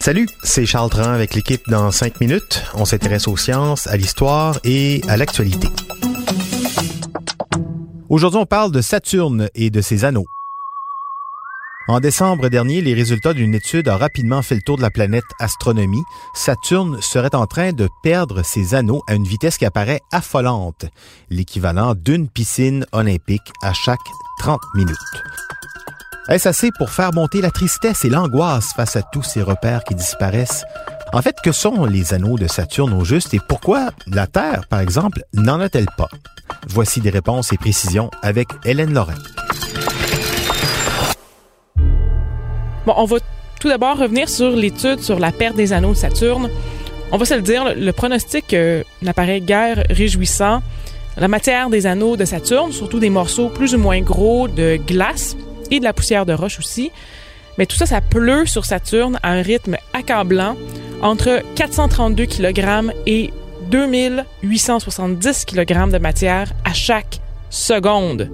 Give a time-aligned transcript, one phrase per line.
[0.00, 2.62] Salut, c'est Charles Tran avec l'équipe dans 5 minutes.
[2.74, 5.66] On s'intéresse aux sciences, à l'histoire et à l'actualité.
[8.08, 10.28] Aujourd'hui, on parle de Saturne et de ses anneaux.
[11.88, 15.24] En décembre dernier, les résultats d'une étude ont rapidement fait le tour de la planète
[15.40, 16.04] astronomie.
[16.34, 20.86] Saturne serait en train de perdre ses anneaux à une vitesse qui apparaît affolante,
[21.30, 23.98] l'équivalent d'une piscine olympique à chaque
[24.38, 25.43] 30 minutes.
[26.26, 29.94] Est-ce assez pour faire monter la tristesse et l'angoisse face à tous ces repères qui
[29.94, 30.64] disparaissent?
[31.12, 34.80] En fait, que sont les anneaux de Saturne au juste et pourquoi la Terre, par
[34.80, 36.08] exemple, n'en a-t-elle pas?
[36.66, 39.12] Voici des réponses et précisions avec Hélène Lorrain.
[42.86, 43.18] Bon, on va
[43.60, 46.48] tout d'abord revenir sur l'étude sur la perte des anneaux de Saturne.
[47.12, 50.62] On va se le dire, le pronostic euh, n'apparaît guère réjouissant.
[51.18, 55.36] La matière des anneaux de Saturne, surtout des morceaux plus ou moins gros de glace
[55.70, 56.90] et de la poussière de roche aussi,
[57.58, 60.56] mais tout ça, ça pleut sur Saturne à un rythme accablant
[61.02, 63.30] entre 432 kg et
[63.70, 68.30] 2870 kg de matière à chaque seconde.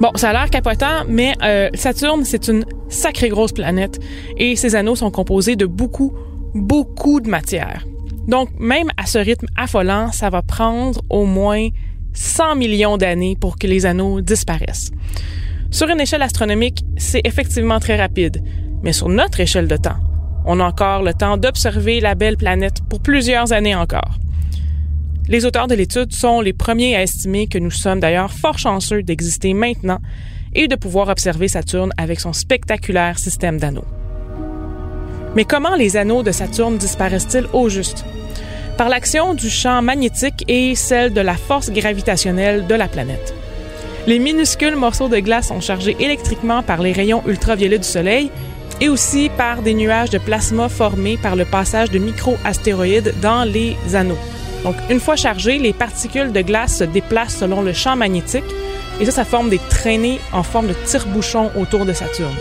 [0.00, 4.00] Bon, ça a l'air capotant, mais euh, Saturne, c'est une sacrée grosse planète
[4.38, 6.14] et ses anneaux sont composés de beaucoup,
[6.54, 7.84] beaucoup de matière.
[8.26, 11.68] Donc, même à ce rythme affolant, ça va prendre au moins
[12.14, 14.90] 100 millions d'années pour que les anneaux disparaissent.
[15.70, 18.42] Sur une échelle astronomique, c'est effectivement très rapide,
[18.82, 19.98] mais sur notre échelle de temps,
[20.44, 24.18] on a encore le temps d'observer la belle planète pour plusieurs années encore.
[25.28, 29.04] Les auteurs de l'étude sont les premiers à estimer que nous sommes d'ailleurs fort chanceux
[29.04, 30.00] d'exister maintenant
[30.56, 33.86] et de pouvoir observer Saturne avec son spectaculaire système d'anneaux.
[35.36, 38.04] Mais comment les anneaux de Saturne disparaissent-ils au juste?
[38.76, 43.34] Par l'action du champ magnétique et celle de la force gravitationnelle de la planète.
[44.10, 48.32] Les minuscules morceaux de glace sont chargés électriquement par les rayons ultraviolets du Soleil
[48.80, 53.76] et aussi par des nuages de plasma formés par le passage de micro-astéroïdes dans les
[53.94, 54.18] anneaux.
[54.64, 58.42] Donc, une fois chargées, les particules de glace se déplacent selon le champ magnétique
[59.00, 62.34] et ça, ça forme des traînées en forme de tire-bouchon autour de Saturne.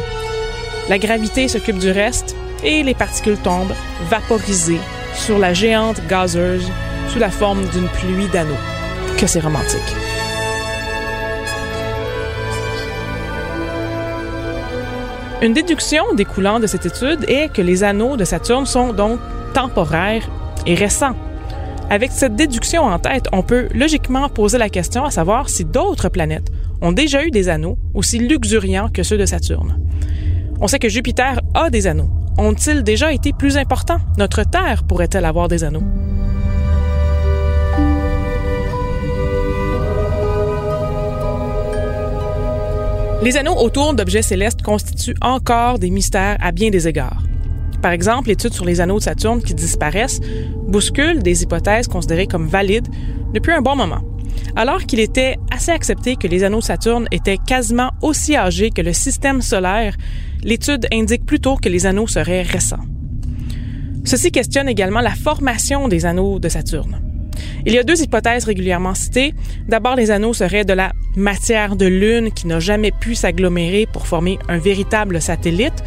[0.90, 3.76] La gravité s'occupe du reste et les particules tombent,
[4.10, 4.82] vaporisées,
[5.14, 6.68] sur la géante gazeuse
[7.10, 8.58] sous la forme d'une pluie d'anneaux.
[9.20, 10.09] Que c'est romantique.
[15.42, 19.22] Une déduction découlant de cette étude est que les anneaux de Saturne sont donc
[19.54, 20.30] temporaires
[20.66, 21.16] et récents.
[21.90, 26.10] Avec cette déduction en tête, on peut logiquement poser la question à savoir si d'autres
[26.10, 26.52] planètes
[26.82, 29.80] ont déjà eu des anneaux aussi luxuriants que ceux de Saturne.
[30.60, 32.10] On sait que Jupiter a des anneaux.
[32.38, 34.00] Ont-ils déjà été plus importants?
[34.18, 35.84] Notre Terre pourrait-elle avoir des anneaux?
[43.22, 47.22] Les anneaux autour d'objets célestes constituent encore des mystères à bien des égards.
[47.82, 50.22] Par exemple, l'étude sur les anneaux de Saturne qui disparaissent
[50.68, 52.88] bouscule des hypothèses considérées comme valides
[53.34, 54.02] depuis un bon moment.
[54.56, 58.82] Alors qu'il était assez accepté que les anneaux de Saturne étaient quasiment aussi âgés que
[58.82, 59.98] le système solaire,
[60.42, 62.86] l'étude indique plutôt que les anneaux seraient récents.
[64.06, 67.02] Ceci questionne également la formation des anneaux de Saturne.
[67.66, 69.34] Il y a deux hypothèses régulièrement citées.
[69.68, 74.08] D'abord, les anneaux seraient de la matière de Lune qui n'a jamais pu s'agglomérer pour
[74.08, 75.84] former un véritable satellite,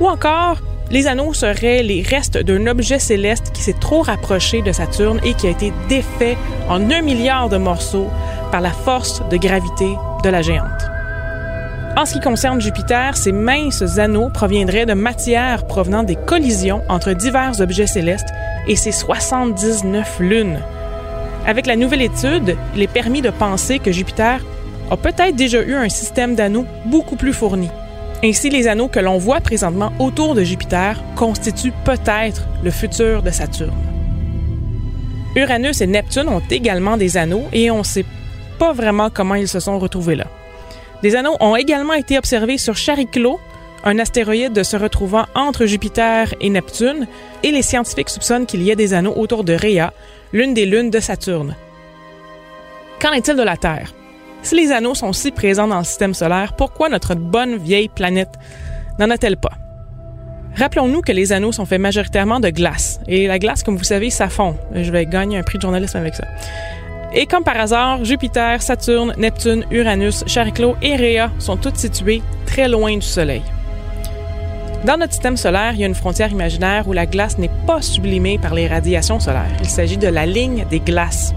[0.00, 0.58] ou encore
[0.90, 5.34] les anneaux seraient les restes d'un objet céleste qui s'est trop rapproché de Saturne et
[5.34, 6.36] qui a été défait
[6.68, 8.10] en un milliard de morceaux
[8.50, 10.92] par la force de gravité de la géante.
[11.96, 17.12] En ce qui concerne Jupiter, ces minces anneaux proviendraient de matière provenant des collisions entre
[17.12, 18.28] divers objets célestes
[18.66, 20.58] et ses 79 lunes.
[21.46, 24.40] Avec la nouvelle étude, il est permis de penser que Jupiter
[24.90, 27.68] a peut-être déjà eu un système d'anneaux beaucoup plus fourni.
[28.24, 33.30] Ainsi, les anneaux que l'on voit présentement autour de Jupiter constituent peut-être le futur de
[33.30, 33.72] Saturne.
[35.34, 38.04] Uranus et Neptune ont également des anneaux et on ne sait
[38.58, 40.26] pas vraiment comment ils se sont retrouvés là.
[41.02, 43.40] Des anneaux ont également été observés sur Chariclo,
[43.84, 47.06] un astéroïde se retrouvant entre Jupiter et Neptune,
[47.42, 49.92] et les scientifiques soupçonnent qu'il y ait des anneaux autour de Rhea,
[50.32, 51.56] l'une des lunes de Saturne.
[53.00, 53.92] Qu'en est-il de la Terre?
[54.42, 58.34] Si les anneaux sont si présents dans le système solaire, pourquoi notre bonne vieille planète
[58.98, 59.52] n'en a-t-elle pas?
[60.56, 63.00] Rappelons-nous que les anneaux sont faits majoritairement de glace.
[63.08, 64.56] Et la glace, comme vous savez, ça fond.
[64.74, 66.26] Je vais gagner un prix de journalisme avec ça.
[67.14, 72.68] Et comme par hasard, Jupiter, Saturne, Neptune, Uranus, Chariclo et Rhea sont toutes situées très
[72.68, 73.42] loin du Soleil.
[74.84, 77.80] Dans notre système solaire, il y a une frontière imaginaire où la glace n'est pas
[77.80, 79.56] sublimée par les radiations solaires.
[79.60, 81.32] Il s'agit de la ligne des glaces.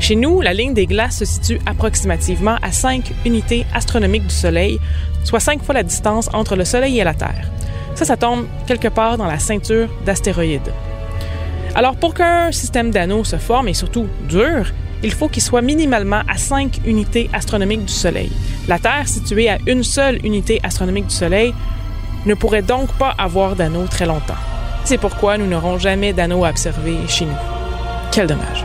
[0.00, 4.80] Chez nous, la ligne des glaces se situe approximativement à 5 unités astronomiques du Soleil,
[5.24, 7.50] soit 5 fois la distance entre le Soleil et la Terre.
[7.94, 10.72] Ça, ça tombe quelque part dans la ceinture d'astéroïdes.
[11.74, 14.72] Alors, pour qu'un système d'anneaux se forme et surtout dure,
[15.02, 18.32] il faut qu'il soit minimalement à 5 unités astronomiques du Soleil.
[18.68, 21.52] La Terre, située à une seule unité astronomique du Soleil,
[22.26, 24.34] ne pourrait donc pas avoir d'anneaux très longtemps.
[24.84, 27.36] C'est pourquoi nous n'aurons jamais d'anneaux à observer chez nous.
[28.12, 28.64] Quel dommage.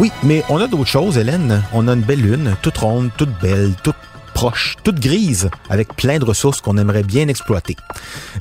[0.00, 1.62] Oui, mais on a d'autres choses, Hélène.
[1.72, 3.94] On a une belle lune, toute ronde, toute belle, toute
[4.34, 7.76] proche, toute grise, avec plein de ressources qu'on aimerait bien exploiter.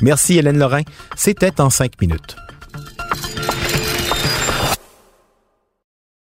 [0.01, 0.81] Merci Hélène Lorrain.
[1.15, 2.35] C'était en cinq minutes.